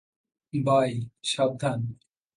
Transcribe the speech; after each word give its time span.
বায, 0.53 0.91
সাবধান! 1.23 1.79